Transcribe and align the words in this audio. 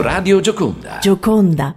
Radio 0.00 0.40
Gioconda. 0.40 0.98
Gioconda. 0.98 1.74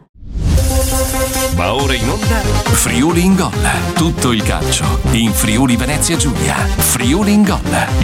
Va 1.56 1.73
ora 1.73 1.93
in 1.93 2.08
onda 2.08 2.39
Friuli 2.39 3.25
in 3.25 3.35
gol. 3.35 3.51
Tutto 3.96 4.31
il 4.31 4.42
calcio 4.43 4.85
in 5.11 5.33
Friuli 5.33 5.76
Venezia 5.76 6.15
Giulia. 6.15 6.55
Friuli 6.55 7.33
in 7.33 7.44
gol. 7.44 7.59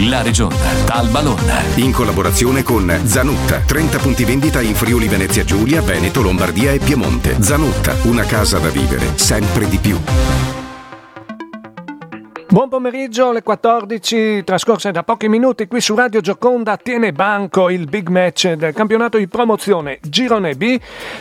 La 0.08 0.20
Regione. 0.20 0.54
Talbalon. 0.84 1.38
In 1.76 1.92
collaborazione 1.92 2.62
con 2.62 3.00
Zanutta. 3.04 3.60
30 3.60 3.98
punti 3.98 4.24
vendita 4.24 4.60
in 4.60 4.74
Friuli 4.74 5.08
Venezia 5.08 5.42
Giulia, 5.42 5.80
Veneto, 5.80 6.20
Lombardia 6.20 6.72
e 6.72 6.78
Piemonte. 6.80 7.42
Zanutta, 7.42 7.94
una 8.02 8.24
casa 8.24 8.58
da 8.58 8.68
vivere 8.68 9.12
sempre 9.16 9.68
di 9.70 9.78
più. 9.78 9.98
Buon 12.50 12.68
pomeriggio, 12.68 13.30
le 13.30 13.44
14 13.44 14.42
trascorse 14.42 14.90
da 14.90 15.04
pochi 15.04 15.28
minuti 15.28 15.68
qui 15.68 15.80
su 15.80 15.94
Radio 15.94 16.20
Gioconda 16.20 16.76
tiene 16.76 17.12
banco 17.12 17.70
il 17.70 17.86
big 17.86 18.08
match 18.08 18.54
del 18.54 18.74
campionato 18.74 19.18
di 19.18 19.28
promozione 19.28 20.00
Girone 20.02 20.56
B 20.56 20.76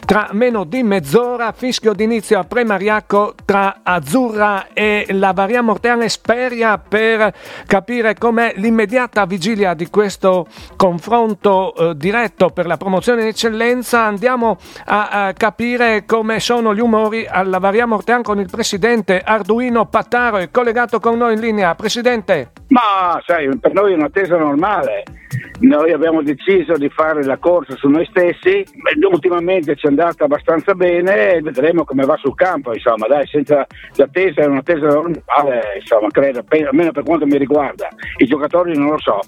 tra 0.07 0.29
meno 0.31 0.63
di 0.63 0.81
mezz'ora 0.81 1.51
fischio 1.51 1.93
d'inizio 1.93 2.39
a 2.39 2.45
Premariacco 2.45 3.35
tra 3.45 3.81
Azzurra 3.83 4.69
e 4.73 5.05
la 5.11 5.31
Varia 5.31 5.61
Morteana 5.61 6.03
Esperia 6.03 6.79
per 6.79 7.31
capire 7.67 8.15
com'è 8.15 8.53
l'immediata 8.55 9.25
vigilia 9.25 9.75
di 9.75 9.87
questo 9.91 10.47
confronto 10.77 11.75
eh, 11.75 11.95
diretto 11.95 12.49
per 12.49 12.65
la 12.65 12.77
promozione 12.77 13.21
in 13.21 13.27
eccellenza. 13.27 14.03
Andiamo 14.03 14.57
a, 14.85 15.27
a 15.27 15.33
capire 15.33 16.05
come 16.07 16.39
sono 16.39 16.73
gli 16.73 16.81
umori 16.81 17.27
alla 17.29 17.59
Varia 17.59 17.85
Morteana 17.85 18.23
con 18.23 18.39
il 18.39 18.49
presidente 18.49 19.21
Arduino 19.23 19.85
Pattaro 19.85 20.37
è 20.37 20.49
collegato 20.49 20.99
con 20.99 21.17
noi 21.19 21.33
in 21.33 21.39
linea. 21.39 21.75
Presidente. 21.75 22.51
Ma 22.69 23.21
sai, 23.25 23.55
per 23.59 23.73
noi 23.73 23.93
è 23.93 23.95
un'attesa 23.95 24.37
normale. 24.37 25.03
Noi 25.59 25.91
abbiamo 25.91 26.23
deciso 26.23 26.73
di 26.77 26.89
fare 26.89 27.23
la 27.23 27.37
corsa 27.37 27.75
su 27.75 27.89
noi 27.89 28.05
stessi, 28.05 28.65
ultimamente 29.11 29.75
ci 29.75 29.85
è 29.85 29.89
andata 29.89 30.23
abbastanza 30.23 30.73
bene 30.73 31.33
e 31.33 31.41
vedremo 31.41 31.83
come 31.83 32.05
va 32.05 32.15
sul 32.15 32.33
campo, 32.33 32.73
insomma, 32.73 33.07
dai, 33.07 33.27
senza 33.27 33.67
l'attesa 33.95 34.41
è 34.41 34.45
un'attesa 34.45 34.87
normale, 34.87 35.61
insomma, 35.79 36.07
credo, 36.09 36.43
almeno 36.65 36.91
per 36.91 37.03
quanto 37.03 37.25
mi 37.25 37.37
riguarda. 37.37 37.89
I 38.17 38.25
giocatori 38.25 38.75
non 38.77 38.91
lo 38.91 38.99
so, 38.99 39.19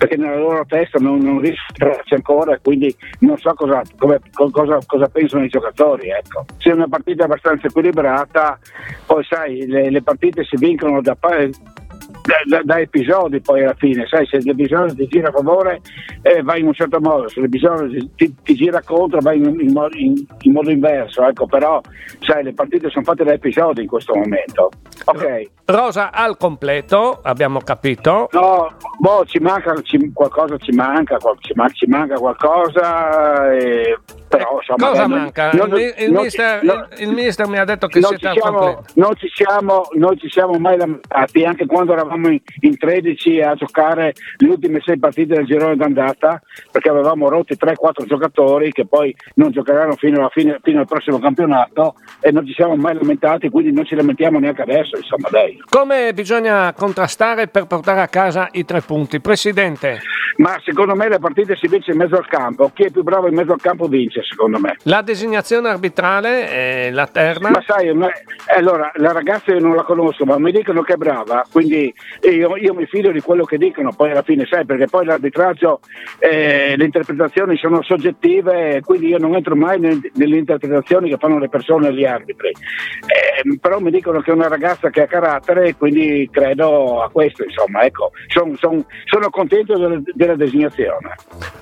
perché 0.00 0.16
nella 0.16 0.38
loro 0.38 0.64
testa 0.66 0.98
non, 0.98 1.18
non 1.18 1.44
entrarci 1.44 2.14
ancora 2.14 2.58
quindi 2.58 2.94
non 3.18 3.36
so 3.36 3.52
cosa, 3.52 3.82
come, 3.98 4.18
cosa, 4.32 4.78
cosa, 4.86 5.08
pensano 5.08 5.44
i 5.44 5.48
giocatori. 5.48 6.08
Ecco. 6.08 6.46
Se 6.56 6.70
è 6.70 6.72
una 6.72 6.88
partita 6.88 7.24
abbastanza 7.24 7.66
equilibrata, 7.66 8.58
poi 9.04 9.22
sai, 9.24 9.66
le, 9.66 9.90
le 9.90 10.02
partite 10.02 10.44
si 10.44 10.56
vincono 10.56 11.02
da, 11.02 11.14
da, 11.20 12.62
da, 12.62 12.80
episodi 12.80 13.40
poi 13.42 13.62
alla 13.62 13.74
fine, 13.74 14.06
sai, 14.06 14.24
se 14.24 14.38
l'episodio 14.38 14.94
ti 14.94 15.06
gira 15.06 15.28
a 15.28 15.32
favore 15.32 15.82
eh, 16.22 16.42
vai 16.42 16.60
in 16.60 16.66
un 16.68 16.72
certo 16.72 16.98
modo, 16.98 17.28
se 17.28 17.42
l'episodio 17.42 18.08
ti, 18.16 18.34
ti 18.42 18.54
gira 18.54 18.80
contro 18.80 19.20
vai 19.20 19.36
in, 19.36 19.44
in, 19.44 19.88
in, 19.96 20.26
in, 20.40 20.52
modo 20.52 20.70
inverso, 20.70 21.26
ecco, 21.26 21.44
però 21.44 21.78
sai, 22.20 22.42
le 22.42 22.54
partite 22.54 22.88
sono 22.88 23.04
fatte 23.04 23.24
da 23.24 23.34
episodi 23.34 23.82
in 23.82 23.88
questo 23.88 24.14
momento. 24.14 24.70
Ok. 25.10 25.50
Rosa 25.66 26.10
al 26.10 26.36
completo, 26.36 27.20
abbiamo 27.22 27.60
capito. 27.60 28.28
No, 28.32 28.68
boh, 28.98 29.24
ci 29.24 29.38
manca 29.38 29.74
ci, 29.82 30.10
qualcosa, 30.12 30.56
ci 30.58 30.72
manca, 30.72 31.16
ci, 31.40 31.54
ci 31.74 31.86
manca 31.86 32.14
qualcosa. 32.16 33.52
E 33.52 33.96
però 34.30 34.58
insomma, 34.58 34.90
cosa 34.90 35.08
manca? 35.08 35.50
Non, 35.54 35.76
il, 35.76 35.92
il, 35.98 36.12
non, 36.12 36.22
mister, 36.22 36.62
non, 36.62 36.86
il, 36.98 37.08
mister, 37.10 37.48
mi 37.48 37.58
ha 37.58 37.64
detto 37.64 37.88
che 37.88 38.00
siete 38.00 38.28
al 38.28 38.38
completo. 38.38 38.84
Non 38.94 39.16
ci, 39.16 39.28
siamo, 39.34 39.88
non 39.94 40.16
ci 40.16 40.30
siamo 40.30 40.56
mai 40.56 40.76
lamentati, 40.76 41.44
anche 41.44 41.66
quando 41.66 41.94
eravamo 41.94 42.28
in, 42.28 42.38
in 42.60 42.78
13 42.78 43.40
a 43.40 43.54
giocare 43.56 44.12
le 44.36 44.48
ultime 44.48 44.80
sei 44.84 45.00
partite 45.00 45.34
del 45.34 45.46
girone 45.46 45.74
d'andata, 45.74 46.40
perché 46.70 46.88
avevamo 46.88 47.28
rotti 47.28 47.56
3-4 47.56 48.06
giocatori 48.06 48.70
che 48.70 48.86
poi 48.86 49.12
non 49.34 49.50
giocheranno 49.50 49.96
fino, 49.96 50.28
fine, 50.28 50.60
fino, 50.62 50.78
al 50.78 50.86
prossimo 50.86 51.18
campionato 51.18 51.96
e 52.20 52.30
non 52.30 52.46
ci 52.46 52.52
siamo 52.52 52.76
mai 52.76 52.94
lamentati, 52.94 53.48
quindi 53.48 53.72
non 53.72 53.84
ci 53.84 53.96
lamentiamo 53.96 54.38
neanche 54.38 54.62
adesso, 54.62 54.96
insomma, 55.00 55.28
dai. 55.30 55.60
Come 55.68 56.12
bisogna 56.14 56.72
contrastare 56.72 57.48
per 57.48 57.66
portare 57.66 58.00
a 58.00 58.08
casa 58.08 58.48
i 58.52 58.64
tre 58.64 58.80
punti? 58.80 59.20
Presidente? 59.20 60.00
Ma 60.36 60.60
secondo 60.64 60.94
me 60.94 61.08
le 61.08 61.18
partite 61.18 61.56
si 61.56 61.66
vince 61.66 61.92
in 61.92 61.98
mezzo 61.98 62.16
al 62.16 62.26
campo, 62.26 62.70
chi 62.74 62.84
è 62.84 62.90
più 62.90 63.02
bravo 63.02 63.28
in 63.28 63.34
mezzo 63.34 63.52
al 63.52 63.60
campo 63.60 63.86
vince 63.86 64.22
secondo 64.22 64.58
me. 64.58 64.76
La 64.84 65.02
designazione 65.02 65.68
arbitrale 65.68 66.48
è 66.48 66.90
la 66.90 67.06
terna? 67.06 67.50
Ma 67.50 67.62
sai, 67.66 67.92
ma, 67.94 68.08
allora, 68.56 68.90
la 68.96 69.12
ragazza 69.12 69.52
io 69.52 69.60
non 69.60 69.74
la 69.74 69.82
conosco, 69.82 70.24
ma 70.24 70.38
mi 70.38 70.52
dicono 70.52 70.82
che 70.82 70.94
è 70.94 70.96
brava, 70.96 71.44
quindi 71.50 71.92
io, 72.22 72.56
io, 72.56 72.74
mi 72.74 72.86
fido 72.86 73.10
di 73.10 73.20
quello 73.20 73.44
che 73.44 73.58
dicono, 73.58 73.92
poi 73.92 74.10
alla 74.10 74.22
fine 74.22 74.46
sai, 74.48 74.64
perché 74.64 74.86
poi 74.86 75.04
l'arbitraggio, 75.04 75.80
eh, 76.18 76.74
le 76.76 76.84
interpretazioni 76.84 77.56
sono 77.56 77.82
soggettive, 77.82 78.80
quindi 78.84 79.08
io 79.08 79.18
non 79.18 79.34
entro 79.34 79.56
mai 79.56 79.78
nelle 79.80 80.36
interpretazioni 80.36 81.10
che 81.10 81.16
fanno 81.18 81.38
le 81.38 81.48
persone 81.48 81.88
e 81.88 81.94
gli 81.94 82.04
arbitri. 82.04 82.48
Eh, 82.48 83.58
però 83.60 83.80
mi 83.80 83.90
dicono 83.90 84.20
che 84.20 84.30
è 84.30 84.34
una 84.34 84.48
ragazza 84.48 84.90
che 84.90 85.02
ha 85.02 85.06
carattere 85.06 85.74
quindi 85.76 86.28
credo 86.30 87.02
a 87.02 87.10
questo, 87.10 87.44
insomma, 87.44 87.82
ecco, 87.82 88.12
son, 88.28 88.54
son, 88.56 88.84
sono 89.04 89.30
contento 89.30 89.76
della, 89.76 90.00
della 90.20 90.36
designazione. 90.36 91.14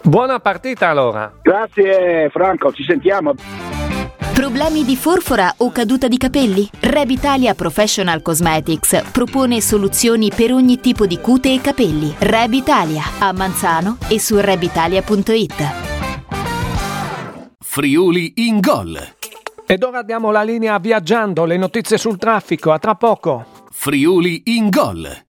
Buona 0.03 0.41
partita 0.41 0.89
allora. 0.89 1.33
Grazie 1.41 2.29
Franco. 2.31 2.73
Ci 2.73 2.83
sentiamo. 2.83 3.35
Problemi 4.35 4.85
di 4.85 4.97
forfora 4.97 5.53
o 5.59 5.71
caduta 5.71 6.09
di 6.09 6.17
capelli? 6.17 6.69
Rebitalia 6.81 7.55
Professional 7.55 8.23
Cosmetics 8.23 9.11
propone 9.13 9.61
soluzioni 9.61 10.31
per 10.35 10.53
ogni 10.53 10.81
tipo 10.81 11.07
di 11.07 11.19
cute 11.21 11.53
e 11.53 11.61
capelli. 11.61 12.15
Rebitalia 12.19 13.03
a 13.21 13.33
Manzano 13.33 13.99
e 14.09 14.19
su 14.19 14.39
rebitalia.it. 14.39 15.87
Friuli 17.61 18.33
in 18.37 18.61
gol. 18.61 18.99
Ed 19.67 19.83
ora 19.83 20.03
diamo 20.03 20.31
la 20.31 20.43
linea 20.43 20.79
viaggiando, 20.79 21.45
le 21.45 21.57
notizie 21.57 21.99
sul 21.99 22.17
traffico, 22.17 22.73
a 22.73 22.79
tra 22.79 22.95
poco. 22.95 23.45
Friuli 23.71 24.43
in 24.47 24.69
gol. 24.71 25.28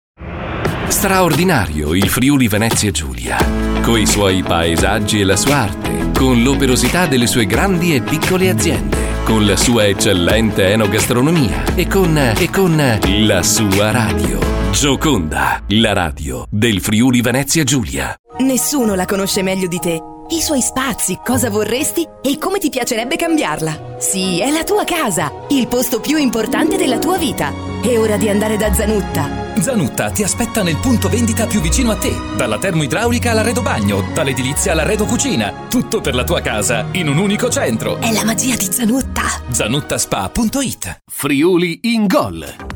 Straordinario 0.89 1.93
il 1.93 2.09
Friuli 2.09 2.47
Venezia 2.47 2.89
Giulia, 2.91 3.37
coi 3.81 4.05
suoi 4.05 4.41
paesaggi 4.43 5.21
e 5.21 5.23
la 5.23 5.35
sua 5.35 5.55
arte 5.57 6.09
con 6.17 6.41
l'operosità 6.41 7.05
delle 7.05 7.27
sue 7.27 7.45
grandi 7.45 7.95
e 7.95 8.01
piccole 8.01 8.49
aziende, 8.49 8.97
con 9.23 9.45
la 9.45 9.55
sua 9.55 9.85
eccellente 9.85 10.67
enogastronomia 10.67 11.75
e 11.75 11.87
con, 11.87 12.17
e 12.17 12.49
con 12.49 12.99
la 13.05 13.43
sua 13.43 13.91
radio. 13.91 14.39
Gioconda, 14.71 15.61
la 15.67 15.93
radio 15.93 16.45
del 16.49 16.81
Friuli 16.81 17.21
Venezia 17.21 17.63
Giulia. 17.63 18.13
Nessuno 18.39 18.95
la 18.95 19.05
conosce 19.05 19.43
meglio 19.43 19.67
di 19.67 19.79
te. 19.79 19.97
I 20.31 20.41
suoi 20.41 20.61
spazi, 20.61 21.19
cosa 21.23 21.49
vorresti 21.49 22.05
e 22.21 22.37
come 22.37 22.57
ti 22.57 22.69
piacerebbe 22.69 23.15
cambiarla. 23.15 23.95
Sì, 23.99 24.41
è 24.41 24.51
la 24.51 24.63
tua 24.63 24.83
casa, 24.83 25.31
il 25.49 25.67
posto 25.67 26.01
più 26.01 26.17
importante 26.17 26.75
della 26.75 26.97
tua 26.97 27.17
vita. 27.17 27.68
È 27.81 27.97
ora 27.97 28.17
di 28.17 28.27
andare 28.27 28.57
da 28.57 28.73
Zanutta. 28.73 29.57
Zanutta 29.61 30.11
ti 30.11 30.23
aspetta 30.23 30.63
nel 30.63 30.77
punto 30.77 31.07
vendita 31.07 31.47
più 31.47 31.61
vicino 31.61 31.91
a 31.91 31.95
te. 31.95 32.13
Dalla 32.35 32.57
termoidraulica 32.57 33.31
all'arredo 33.31 33.61
bagno, 33.61 34.03
dall'edilizia 34.13 34.73
all'arredo 34.73 35.05
cucina. 35.05 35.67
Tutto 35.69 36.01
per 36.01 36.13
la 36.13 36.25
tua 36.25 36.41
casa 36.41 36.87
in 36.91 37.07
un 37.07 37.17
unico 37.17 37.49
centro. 37.49 37.97
È 37.99 38.11
la 38.11 38.25
magia 38.25 38.55
di 38.57 38.67
Zanutta. 38.69 39.23
Zanuttaspa.it 39.49 41.03
Friuli 41.09 41.79
in 41.83 42.05
gol. 42.05 42.68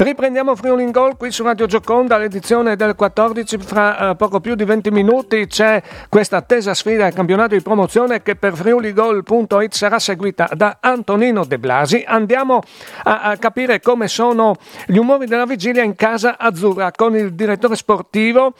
Riprendiamo 0.00 0.56
Friuli 0.56 0.82
in 0.82 0.92
Gol 0.92 1.18
qui 1.18 1.30
su 1.30 1.42
Radio 1.42 1.66
Gioconda, 1.66 2.16
l'edizione 2.16 2.74
del 2.74 2.94
14. 2.94 3.58
Fra 3.58 4.12
uh, 4.12 4.16
poco 4.16 4.40
più 4.40 4.54
di 4.54 4.64
20 4.64 4.90
minuti 4.90 5.46
c'è 5.46 5.82
questa 6.08 6.38
attesa 6.38 6.72
sfida 6.72 7.04
al 7.04 7.12
campionato 7.12 7.54
di 7.54 7.60
promozione 7.60 8.22
che 8.22 8.34
per 8.34 8.54
friuligol.it 8.54 9.74
sarà 9.74 9.98
seguita 9.98 10.48
da 10.54 10.78
Antonino 10.80 11.44
De 11.44 11.58
Blasi. 11.58 12.02
Andiamo 12.06 12.62
a, 13.02 13.20
a 13.20 13.36
capire 13.36 13.80
come 13.80 14.08
sono 14.08 14.54
gli 14.86 14.96
umori 14.96 15.26
della 15.26 15.44
vigilia 15.44 15.82
in 15.82 15.94
casa 15.94 16.38
azzurra 16.38 16.92
con 16.92 17.14
il 17.14 17.34
direttore 17.34 17.76
sportivo 17.76 18.54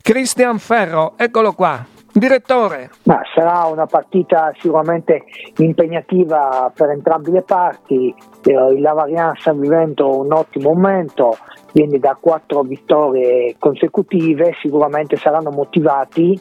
Cristian 0.00 0.60
Ferro. 0.60 1.14
Eccolo 1.16 1.54
qua. 1.54 1.93
Direttore. 2.16 2.90
Ma 3.06 3.22
sarà 3.34 3.64
una 3.64 3.86
partita 3.86 4.52
sicuramente 4.60 5.24
impegnativa 5.56 6.70
per 6.72 6.90
entrambe 6.90 7.32
le 7.32 7.42
parti. 7.42 8.14
Eh, 8.44 8.52
il 8.52 8.80
Lavarian 8.80 9.34
sta 9.34 9.52
vivendo 9.52 10.20
un 10.20 10.32
ottimo 10.32 10.74
momento, 10.74 11.36
viene 11.72 11.98
da 11.98 12.16
quattro 12.20 12.62
vittorie 12.62 13.56
consecutive, 13.58 14.54
sicuramente 14.60 15.16
saranno 15.16 15.50
motivati 15.50 16.40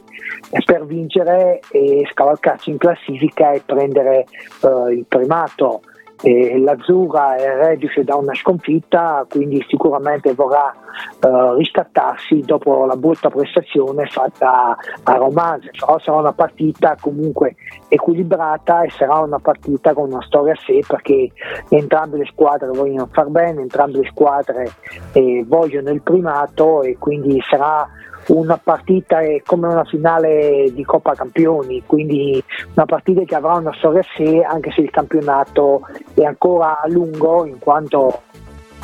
per 0.64 0.86
vincere 0.86 1.60
e 1.72 2.08
scavalcarsi 2.12 2.70
in 2.70 2.78
classifica 2.78 3.52
e 3.54 3.64
prendere 3.66 4.26
eh, 4.62 4.94
il 4.94 5.06
primato. 5.08 5.82
E 6.24 6.58
l'Azzurra 6.58 7.36
è 7.36 7.68
reduce 7.68 8.04
da 8.04 8.16
una 8.16 8.34
sconfitta, 8.34 9.26
quindi 9.30 9.64
sicuramente 9.68 10.34
vorrà 10.34 10.74
uh, 11.22 11.54
riscattarsi 11.56 12.40
dopo 12.40 12.86
la 12.86 12.96
brutta 12.96 13.30
prestazione 13.30 14.06
fatta 14.06 14.78
a 15.04 15.16
Romagna. 15.16 15.70
Però 15.78 16.00
sarà 16.00 16.20
una 16.20 16.32
partita 16.32 16.96
comunque 17.00 17.56
equilibrata 17.90 18.84
e 18.84 18.90
sarà 18.92 19.20
una 19.20 19.40
partita 19.40 19.94
con 19.94 20.12
una 20.12 20.24
storia 20.24 20.54
a 20.54 20.60
sé 20.66 20.80
perché 20.88 21.30
entrambe 21.70 22.18
le 22.18 22.26
squadre 22.26 22.70
vogliono 22.70 23.10
far 23.12 23.28
bene, 23.28 23.62
entrambe 23.62 24.00
le 24.00 24.10
squadre 24.10 24.70
eh, 25.12 25.44
vogliono 25.46 25.90
il 25.90 26.02
primato 26.02 26.84
e 26.84 26.98
quindi 26.98 27.42
sarà 27.48 27.88
una 28.28 28.58
partita 28.58 29.20
come 29.46 29.68
una 29.68 29.84
finale 29.84 30.72
di 30.74 30.84
Coppa 30.84 31.14
Campioni, 31.14 31.84
quindi 31.86 32.44
una 32.74 32.86
partita 32.86 33.24
che 33.24 33.36
avrà 33.36 33.54
una 33.56 33.74
storia 33.78 34.02
a 34.02 34.06
sé 34.16 34.42
anche 34.42 34.72
se 34.72 34.82
il 34.82 34.90
campionato 34.90 35.82
è 36.14 36.24
ancora 36.24 36.82
a 36.82 36.88
lungo 36.88 37.46
in 37.46 37.60
quanto 37.60 38.22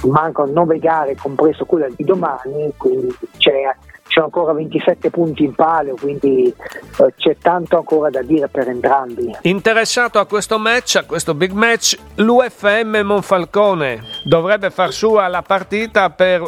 mancano 0.06 0.52
nove 0.52 0.80
gare 0.80 1.16
compreso 1.16 1.66
quella 1.66 1.88
di 1.90 2.04
domani, 2.04 2.74
quindi 2.78 3.14
c'è 3.38 3.64
sono 4.20 4.26
ancora 4.26 4.54
27 4.54 5.10
punti 5.10 5.44
in 5.44 5.56
palio, 5.56 5.96
quindi 5.96 6.54
eh, 6.54 7.14
c'è 7.16 7.38
tanto 7.38 7.78
ancora 7.78 8.10
da 8.10 8.22
dire 8.22 8.50
per 8.50 8.68
entrambi. 8.68 9.34
Interessato 9.44 10.20
a 10.20 10.26
questo 10.26 10.58
match, 10.58 10.98
a 10.98 11.06
questo 11.06 11.34
big 11.34 11.52
match, 11.52 11.98
l'UFM 12.16 13.02
Monfalcone 13.04 14.02
dovrebbe 14.26 14.70
far 14.72 14.92
sua 14.92 15.28
la 15.28 15.42
partita 15.42 16.10
per 16.10 16.42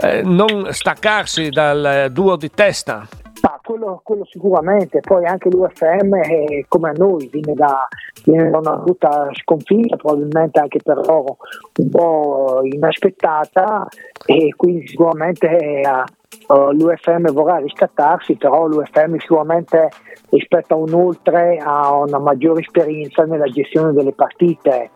eh, 0.00 0.22
non 0.22 0.68
staccarsi 0.70 1.48
dal 1.48 2.08
duo 2.12 2.36
di 2.36 2.50
testa. 2.50 3.06
Ah, 3.42 3.60
quello, 3.62 4.00
quello, 4.02 4.24
sicuramente, 4.24 5.00
poi 5.00 5.24
anche 5.24 5.50
l'UFM 5.50 6.14
eh, 6.14 6.64
come 6.68 6.88
a 6.90 6.92
noi 6.92 7.28
viene 7.30 7.54
da, 7.54 7.86
viene 8.24 8.50
da, 8.50 8.58
una 8.58 8.76
brutta 8.76 9.28
sconfitta, 9.34 9.96
probabilmente 9.96 10.58
anche 10.58 10.80
per 10.82 10.96
loro 11.06 11.36
un 11.78 11.88
po' 11.90 12.60
inaspettata 12.62 13.86
e 14.24 14.52
quindi 14.56 14.88
sicuramente 14.88 15.46
eh, 15.46 15.88
uh, 15.88 16.02
l'UFM 16.48 17.32
vorrà 17.32 17.56
riscattarsi, 17.58 18.36
però 18.36 18.66
l'UFM 18.66 19.16
sicuramente 19.18 19.90
rispetto 20.30 20.74
a 20.74 20.78
un 20.78 20.92
oltre 20.92 21.58
ha 21.62 21.94
una 21.94 22.18
maggiore 22.18 22.60
esperienza 22.60 23.24
nella 23.24 23.46
gestione 23.46 23.92
delle 23.92 24.12
partite, 24.12 24.90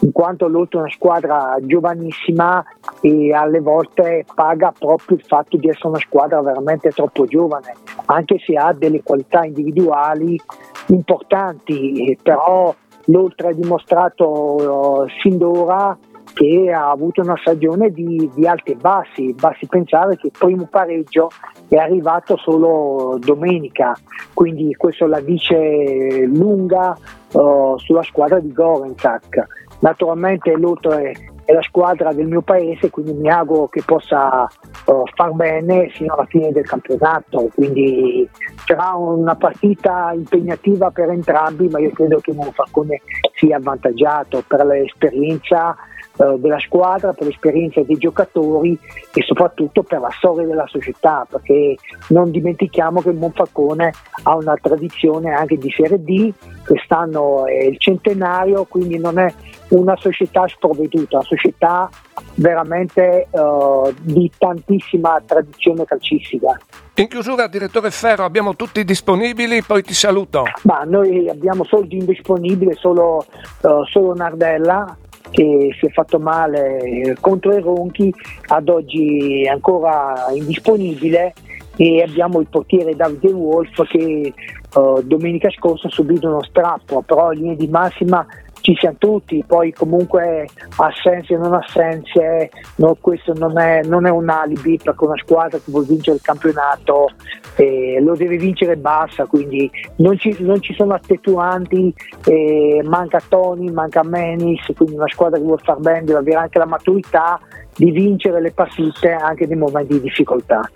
in 0.00 0.12
quanto 0.12 0.48
l'oltre 0.48 0.78
è 0.78 0.82
una 0.82 0.90
squadra 0.90 1.56
giovanissima 1.60 2.64
e 3.00 3.32
alle 3.32 3.60
volte 3.60 4.24
paga 4.34 4.72
proprio 4.76 5.16
il 5.16 5.24
fatto 5.24 5.56
di 5.56 5.68
essere 5.68 5.88
una 5.88 5.98
squadra 5.98 6.40
veramente 6.40 6.90
troppo 6.90 7.26
giovane, 7.26 7.74
anche 8.06 8.38
se 8.38 8.54
ha 8.54 8.72
delle 8.72 9.02
qualità 9.02 9.44
individuali 9.44 10.40
importanti, 10.88 12.18
però 12.22 12.74
l'oltre 13.06 13.48
ha 13.48 13.52
dimostrato 13.52 14.26
uh, 14.26 15.08
sin 15.22 15.38
d'ora 15.38 15.96
che 16.34 16.70
ha 16.72 16.90
avuto 16.90 17.20
una 17.20 17.36
stagione 17.36 17.90
di, 17.90 18.30
di, 18.34 18.46
alti 18.46 18.72
e 18.72 18.76
bassi, 18.76 19.34
basti 19.34 19.66
pensare 19.66 20.16
che 20.16 20.28
il 20.28 20.32
primo 20.36 20.66
pareggio 20.70 21.30
è 21.68 21.76
arrivato 21.76 22.36
solo 22.36 23.18
domenica, 23.20 23.96
quindi 24.34 24.74
questo 24.74 25.06
la 25.06 25.20
dice 25.20 26.24
lunga 26.26 26.96
uh, 27.32 27.76
sulla 27.78 28.02
squadra 28.02 28.40
di 28.40 28.52
Gorenzak. 28.52 29.46
Naturalmente 29.80 30.56
l'altro 30.56 30.92
è, 30.92 31.12
è, 31.44 31.52
la 31.52 31.62
squadra 31.62 32.12
del 32.12 32.26
mio 32.26 32.42
paese, 32.42 32.90
quindi 32.90 33.12
mi 33.12 33.30
auguro 33.30 33.66
che 33.66 33.82
possa 33.84 34.48
uh, 34.86 35.02
far 35.14 35.32
bene 35.32 35.88
fino 35.90 36.14
alla 36.14 36.26
fine 36.26 36.50
del 36.50 36.66
campionato, 36.66 37.48
quindi 37.54 38.28
sarà 38.64 38.94
una 38.94 39.36
partita 39.36 40.10
impegnativa 40.14 40.90
per 40.90 41.10
entrambi, 41.10 41.68
ma 41.68 41.78
io 41.78 41.90
credo 41.90 42.18
che 42.18 42.32
Monfalcone 42.32 43.02
sia 43.34 43.56
avvantaggiato 43.56 44.42
per 44.46 44.64
l'esperienza 44.64 45.76
della 46.18 46.58
squadra, 46.58 47.12
per 47.12 47.26
l'esperienza 47.26 47.80
dei 47.82 47.96
giocatori 47.96 48.78
e 49.14 49.22
soprattutto 49.22 49.82
per 49.84 50.00
la 50.00 50.10
storia 50.16 50.46
della 50.46 50.66
società, 50.66 51.26
perché 51.28 51.76
non 52.08 52.30
dimentichiamo 52.30 53.00
che 53.00 53.10
il 53.10 53.16
Monfalcone 53.16 53.92
ha 54.24 54.34
una 54.34 54.56
tradizione 54.60 55.32
anche 55.32 55.56
di 55.56 55.70
Serie 55.70 56.02
D, 56.02 56.32
quest'anno 56.66 57.46
è 57.46 57.64
il 57.64 57.78
centenario, 57.78 58.64
quindi 58.64 58.98
non 58.98 59.18
è 59.18 59.32
una 59.68 59.96
società 59.96 60.46
sprovveduta, 60.48 61.18
una 61.18 61.24
società 61.24 61.88
veramente 62.34 63.28
uh, 63.30 63.92
di 64.00 64.30
tantissima 64.36 65.22
tradizione 65.24 65.84
calcistica. 65.84 66.58
In 66.94 67.06
chiusura, 67.06 67.46
direttore 67.46 67.90
Ferro, 67.90 68.24
abbiamo 68.24 68.56
tutti 68.56 68.82
disponibili, 68.82 69.62
poi 69.62 69.82
ti 69.82 69.94
saluto. 69.94 70.44
Ma 70.62 70.82
noi 70.82 71.28
abbiamo 71.28 71.64
soldi 71.64 71.98
indisponibili, 71.98 72.74
solo, 72.74 73.24
uh, 73.62 73.84
solo 73.84 74.14
Nardella, 74.14 74.96
che 75.30 75.74
si 75.78 75.86
è 75.86 75.90
fatto 75.90 76.18
male 76.18 77.16
contro 77.20 77.54
i 77.54 77.60
Ronchi, 77.60 78.12
ad 78.46 78.68
oggi 78.68 79.42
è 79.42 79.48
ancora 79.48 80.26
indisponibile 80.34 81.34
e 81.76 82.02
abbiamo 82.02 82.40
il 82.40 82.48
portiere 82.50 82.96
Davide 82.96 83.32
Wolf 83.32 83.86
che 83.88 84.32
uh, 84.74 85.00
domenica 85.02 85.48
scorsa 85.50 85.86
ha 85.86 85.90
subito 85.90 86.28
uno 86.28 86.42
strappo, 86.42 87.02
però 87.02 87.32
in 87.32 87.40
linea 87.40 87.54
di 87.54 87.68
massima 87.68 88.26
ci 88.68 88.76
siamo 88.78 88.96
tutti, 88.98 89.42
poi 89.46 89.72
comunque 89.72 90.46
assenze 90.76 91.34
o 91.34 91.38
non 91.38 91.54
assenze, 91.54 92.50
no, 92.76 92.98
questo 93.00 93.32
non 93.32 93.58
è, 93.58 93.80
non 93.84 94.04
è, 94.04 94.10
un 94.10 94.28
alibi 94.28 94.78
perché 94.82 95.04
una 95.04 95.16
squadra 95.16 95.56
che 95.56 95.70
vuole 95.70 95.86
vincere 95.86 96.16
il 96.16 96.22
campionato 96.22 97.08
eh, 97.56 97.98
lo 98.02 98.14
deve 98.14 98.36
vincere 98.36 98.72
e 98.72 98.76
basta, 98.76 99.24
quindi 99.24 99.70
non 99.96 100.18
ci, 100.18 100.36
non 100.40 100.60
ci 100.60 100.74
sono 100.74 100.92
attenuanti, 100.92 101.94
eh, 102.26 102.82
manca 102.84 103.22
Tony, 103.26 103.70
manca 103.70 104.02
Menis, 104.04 104.60
quindi 104.76 104.96
una 104.96 105.08
squadra 105.08 105.38
che 105.38 105.44
vuole 105.44 105.62
far 105.64 105.78
bene 105.78 106.04
deve 106.04 106.18
avere 106.18 106.36
anche 106.36 106.58
la 106.58 106.66
maturità 106.66 107.40
di 107.74 107.90
vincere 107.90 108.42
le 108.42 108.52
partite 108.52 109.12
anche 109.12 109.46
nei 109.46 109.56
momenti 109.56 109.94
di 109.94 110.02
difficoltà. 110.02 110.68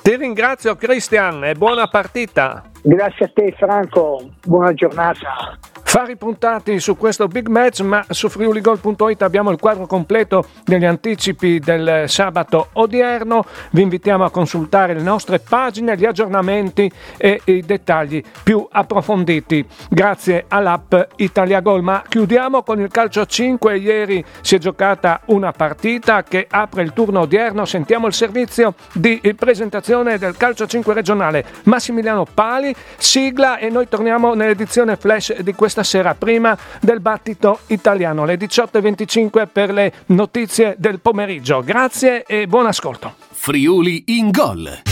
Ti 0.00 0.16
ringrazio 0.16 0.76
Cristian 0.76 1.44
e 1.44 1.54
buona 1.54 1.88
partita. 1.88 2.62
Grazie 2.80 3.26
a 3.26 3.30
te 3.34 3.52
Franco, 3.58 4.30
buona 4.46 4.72
giornata. 4.72 5.58
Fari 5.96 6.18
puntati 6.18 6.78
su 6.78 6.94
questo 6.98 7.26
big 7.26 7.48
match, 7.48 7.80
ma 7.80 8.04
su 8.10 8.28
friuligol.it 8.28 9.22
abbiamo 9.22 9.50
il 9.50 9.58
quadro 9.58 9.86
completo 9.86 10.44
degli 10.62 10.84
anticipi 10.84 11.58
del 11.58 12.04
sabato 12.06 12.68
odierno. 12.74 13.46
Vi 13.70 13.80
invitiamo 13.80 14.22
a 14.22 14.30
consultare 14.30 14.92
le 14.92 15.00
nostre 15.00 15.38
pagine, 15.38 15.96
gli 15.96 16.04
aggiornamenti 16.04 16.92
e 17.16 17.40
i 17.44 17.62
dettagli 17.62 18.22
più 18.42 18.68
approfonditi. 18.70 19.66
Grazie 19.88 20.44
all'app 20.48 20.94
Italia 21.16 21.60
Gol. 21.60 21.80
Ma 21.80 22.02
chiudiamo 22.06 22.62
con 22.62 22.78
il 22.78 22.90
calcio 22.90 23.24
5. 23.24 23.78
Ieri 23.78 24.22
si 24.42 24.56
è 24.56 24.58
giocata 24.58 25.22
una 25.28 25.52
partita 25.52 26.22
che 26.24 26.46
apre 26.46 26.82
il 26.82 26.92
turno 26.92 27.20
odierno. 27.20 27.64
Sentiamo 27.64 28.06
il 28.06 28.12
servizio 28.12 28.74
di 28.92 29.18
presentazione 29.34 30.18
del 30.18 30.36
calcio 30.36 30.66
5 30.66 30.92
regionale. 30.92 31.42
Massimiliano 31.62 32.26
Pali, 32.34 32.74
sigla 32.98 33.56
e 33.56 33.70
noi 33.70 33.88
torniamo 33.88 34.34
nell'edizione 34.34 34.96
flash 34.96 35.40
di 35.40 35.54
questa 35.54 35.84
sera 35.86 36.14
prima 36.14 36.56
del 36.80 37.00
battito 37.00 37.60
italiano, 37.68 38.26
le 38.26 38.36
18.25 38.36 39.46
per 39.50 39.72
le 39.72 39.92
notizie 40.06 40.74
del 40.76 41.00
pomeriggio. 41.00 41.62
Grazie 41.62 42.24
e 42.24 42.46
buon 42.46 42.66
ascolto. 42.66 43.14
Friuli 43.30 44.04
in 44.08 44.30
gol. 44.30 44.82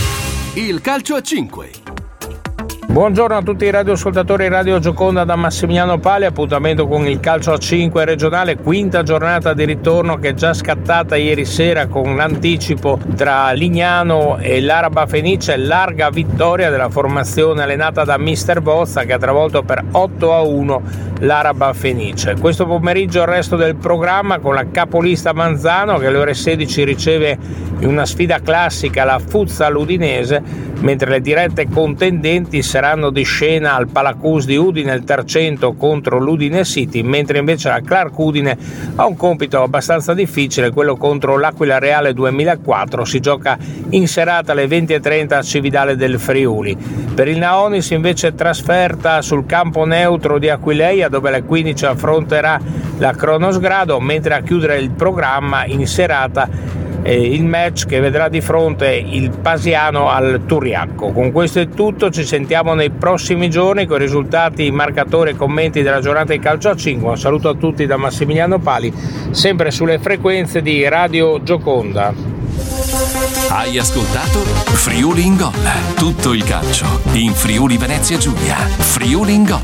Il 0.55 0.81
calcio 0.81 1.17
a 1.17 1.21
5. 1.21 1.84
Buongiorno 2.95 3.37
a 3.37 3.43
tutti 3.43 3.65
i 3.65 3.73
radioascoltatori 3.73 4.47
Radio 4.47 4.79
Gioconda 4.79 5.25
da 5.25 5.35
Massimiliano 5.35 5.99
Pali, 5.99 6.27
appuntamento 6.27 6.87
con 6.87 7.09
il 7.09 7.19
calcio 7.19 7.51
a 7.51 7.59
5 7.59 8.05
regionale, 8.05 8.57
quinta 8.57 9.03
giornata 9.03 9.53
di 9.53 9.65
ritorno 9.65 10.19
che 10.19 10.29
è 10.29 10.35
già 10.35 10.55
scattata 10.55 11.17
ieri 11.17 11.45
sera 11.45 11.89
con 11.89 12.15
l'anticipo 12.15 13.01
tra 13.17 13.51
Lignano 13.51 14.39
e 14.39 14.61
l'Araba 14.61 15.07
Fenice, 15.07 15.57
larga 15.57 16.09
vittoria 16.11 16.71
della 16.71 16.89
formazione 16.89 17.65
allenata 17.65 18.05
da 18.05 18.17
Mister 18.17 18.61
Bozza 18.61 19.03
che 19.03 19.15
ha 19.15 19.19
travolto 19.19 19.65
per 19.65 19.83
8 19.91 20.33
a 20.33 20.43
1 20.43 20.83
l'Araba 21.19 21.73
Fenice. 21.73 22.37
Questo 22.39 22.65
pomeriggio 22.65 23.23
il 23.23 23.27
resto 23.27 23.57
del 23.57 23.75
programma 23.75 24.39
con 24.39 24.55
la 24.55 24.67
capolista 24.71 25.33
Manzano 25.33 25.99
che 25.99 26.07
alle 26.07 26.19
ore 26.19 26.35
16 26.35 26.85
riceve 26.85 27.39
in 27.81 27.89
una 27.89 28.07
sfida 28.07 28.39
classica 28.39 29.03
la 29.03 29.19
Fuzza 29.19 29.69
Ludinese, 29.69 30.43
mentre 30.85 31.11
le 31.11 31.21
dirette 31.21 31.67
contendenti 31.69 32.63
saranno 32.63 33.09
di 33.09 33.23
scena 33.23 33.75
al 33.75 33.89
Palacus 33.89 34.45
di 34.45 34.57
Udine 34.57 34.95
il 34.95 35.03
Tercento 35.03 35.73
contro 35.73 36.19
l'Udine 36.19 36.63
City, 36.63 37.03
mentre 37.03 37.39
invece 37.39 37.71
la 37.71 37.81
Clark 37.81 38.17
Udine 38.19 38.57
ha 38.95 39.07
un 39.07 39.17
compito 39.17 39.63
abbastanza 39.63 40.13
difficile, 40.13 40.71
quello 40.71 40.97
contro 40.97 41.39
l'Aquila 41.39 41.79
Reale 41.79 42.13
2004, 42.13 43.05
si 43.07 43.21
gioca 43.21 43.57
in 43.91 44.07
serata 44.07 44.53
alle 44.53 44.67
20.30 44.67 45.35
a 45.35 45.43
Cividale 45.43 45.97
del 45.97 46.21
Friuli. 46.21 46.77
Per 47.15 47.29
il 47.29 47.39
Naonis 47.39 47.91
invece 47.91 48.35
trasferta 48.35 49.23
sul 49.23 49.47
campo 49.47 49.87
neutro 49.87 50.39
di 50.39 50.51
Aquileia 50.51 51.09
dove 51.09 51.29
alle 51.29 51.45
15 51.45 51.87
affronterà 51.87 52.61
la 52.99 53.13
Cronosgrado, 53.13 53.99
mentre 54.01 54.35
a 54.35 54.43
chiudere 54.43 54.79
il 54.79 54.91
programma 54.91 55.65
in 55.65 55.87
serata 55.87 56.47
il 57.13 57.45
match 57.45 57.87
che 57.87 58.01
vedrà 58.01 58.29
di 58.29 58.41
fronte 58.41 58.95
il 58.95 59.31
Pasiano 59.31 60.09
al 60.09 60.43
Turiacco. 60.47 61.13
Con 61.13 61.33
questo 61.33 61.61
è 61.61 61.69
tutto, 61.69 62.11
ci 62.11 62.25
sentiamo 62.25 62.75
nei 62.75 62.91
prossimi 62.91 63.51
giorni 63.51 63.87
con 63.87 63.99
i 63.99 64.05
risultati, 64.05 64.71
marcatori 64.71 65.31
e 65.31 65.37
commenti 65.37 65.83
della 65.83 66.01
giornata 66.01 66.33
di 66.33 66.39
calcio 66.39 66.71
a 66.71 66.77
5. 66.77 67.11
Un 67.11 67.19
saluto 67.19 67.51
a 67.51 67.55
tutti 67.55 67.85
da 67.87 67.97
Massimiliano 67.97 68.59
Pali, 68.59 68.93
sempre 69.31 69.71
sulle 69.71 69.99
frequenze 69.99 70.63
di 70.63 70.89
Radio 70.89 71.43
Gioconda. 71.43 72.44
Hai 73.49 73.79
ascoltato 73.79 74.41
Friuli 74.41 75.25
in 75.25 75.37
Gol. 75.37 75.53
Tutto 75.95 76.33
il 76.33 76.43
calcio 76.43 77.01
in 77.13 77.33
Friuli 77.33 77.77
Venezia 77.77 78.19
Giulia. 78.19 78.57
Friuli 78.57 79.35
in 79.35 79.45
Gol. 79.45 79.61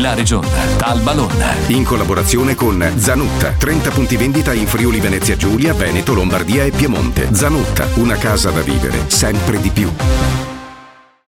La 0.00 0.14
regione. 0.14 0.48
Talbalon. 0.76 1.28
In 1.68 1.84
collaborazione 1.84 2.54
con 2.54 2.92
Zanutta. 2.96 3.54
30 3.58 3.90
punti 3.90 4.16
vendita 4.16 4.52
in 4.52 4.66
Friuli 4.66 5.00
Venezia 5.00 5.36
Giulia, 5.36 5.74
Veneto, 5.74 6.14
Lombardia 6.14 6.64
e 6.64 6.70
Piemonte. 6.70 7.28
Zanutta, 7.32 7.88
una 7.94 8.16
casa 8.16 8.50
da 8.50 8.60
vivere 8.60 9.04
sempre 9.08 9.60
di 9.60 9.70
più. 9.70 10.41